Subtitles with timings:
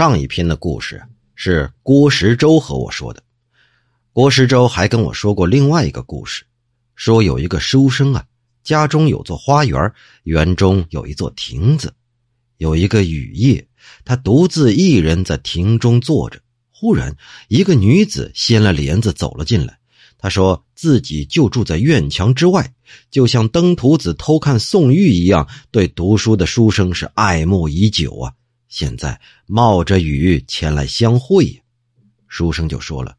[0.00, 1.02] 上一篇的故事
[1.34, 3.22] 是郭石洲和我说的。
[4.14, 6.42] 郭石洲还跟我说过另外一个故事，
[6.96, 8.24] 说有一个书生啊，
[8.64, 9.92] 家中有座花园，
[10.22, 11.92] 园中有一座亭子。
[12.56, 13.68] 有一个雨夜，
[14.02, 16.40] 他独自一人在亭中坐着。
[16.70, 17.14] 忽然，
[17.48, 19.78] 一个女子掀了帘子走了进来。
[20.16, 22.72] 他说自己就住在院墙之外，
[23.10, 28.32] 就像登徒子偷看宋玉一样，对读书的书生是爱慕已久啊。
[28.70, 31.60] 现在冒着雨前来相会呀，
[32.28, 33.16] 书生就说了：“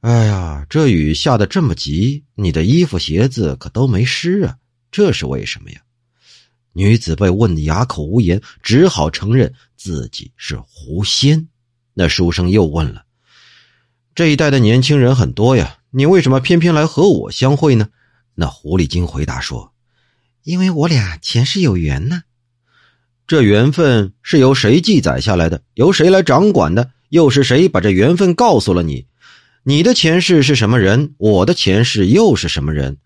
[0.00, 4.58] 哎呀，这雨下的这么急，你的衣服鞋子可都没湿啊，
[4.92, 5.80] 这是为什么呀？”
[6.72, 11.48] 女子被问得哑口无言，只好承认自己是狐仙。
[11.94, 13.06] 那书生又问了
[14.14, 17.88] ：“这一代的年轻人很多呀，你为什么偏偏来和我相会呢？”
[18.36, 19.72] 那狐狸精回答说
[20.44, 22.24] ：“因为我俩前世有缘呢。”
[23.30, 25.62] 这缘分是由谁记载下来的？
[25.74, 26.90] 由谁来掌管的？
[27.10, 29.06] 又是谁把这缘分告诉了你？
[29.62, 31.14] 你的前世是什么人？
[31.16, 32.96] 我的前世又是什么人？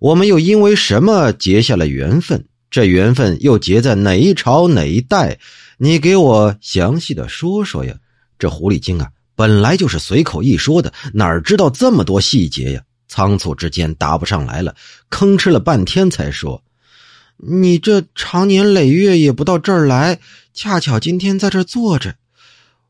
[0.00, 2.46] 我们又因为什么结下了缘分？
[2.70, 5.38] 这缘分又结在哪一朝哪一代？
[5.76, 7.94] 你给我详细的说说呀！
[8.38, 12.80] 这狐狸精啊，本来就是随口一说的，哪知道这么多细节呀？
[13.06, 14.74] 仓促之间答不上来了，
[15.10, 16.63] 吭哧了半天才说。
[17.36, 20.18] 你这长年累月也不到这儿来，
[20.52, 22.16] 恰巧今天在这坐着。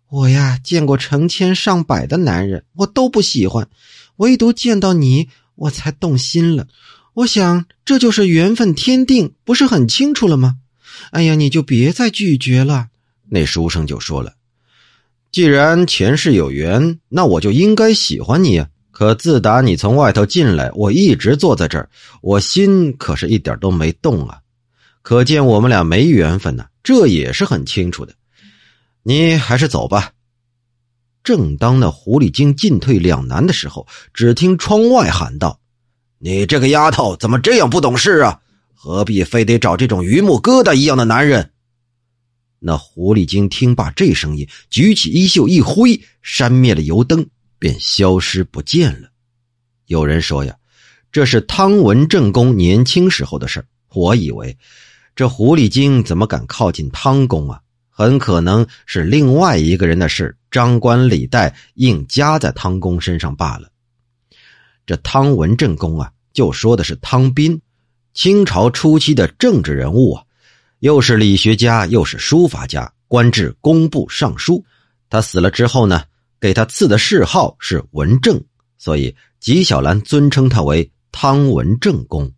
[0.09, 3.69] 我呀，见过成千上百的男人，我都不喜欢，
[4.17, 6.69] 唯独见到你，我才动心了。
[7.15, 10.57] 我想这就是缘分天定，不是很清楚了吗？
[11.11, 12.89] 哎呀，你就别再拒绝了。
[13.31, 14.35] 那书生就说了
[15.33, 21.91] ：“既然前世有缘，那我就应该喜欢你呀。”可自打你从外头进来，我一直坐在这儿，
[22.23, 24.39] 我心可是一点都没动啊！
[25.03, 28.15] 可见我们俩没缘分呢，这也是很清楚的。
[29.03, 30.13] 你还是走吧。
[31.25, 33.85] 正当那狐狸精进退两难的时候，
[34.15, 35.59] 只听窗外喊道
[36.21, 38.43] ：“你这个丫头怎么这样不懂事啊？
[38.75, 41.51] 何必非得找这种榆木疙瘩一样的男人？”
[42.63, 47.27] 那狐狸精听罢这声音，举起衣袖一挥，扇灭了油灯。
[47.65, 49.09] 便消失不见了。
[49.87, 50.55] 有人说呀，
[51.11, 53.65] 这是汤文正公年轻时候的事
[53.95, 54.55] 我以为，
[55.17, 57.59] 这狐狸精怎么敢靠近汤公啊？
[57.89, 63.71] 很可能是另外一个人的事张冠李戴硬加在汤公身上罢了。
[64.85, 67.59] 这汤文正公啊，就说的是汤斌，
[68.13, 70.23] 清朝初期的政治人物啊，
[70.81, 74.63] 又是理学家，又是书法家，官至工部尚书。
[75.09, 76.03] 他死了之后呢？
[76.45, 78.39] 给他赐的谥号是文正，
[78.77, 82.31] 所以纪晓岚尊称他为汤文正公。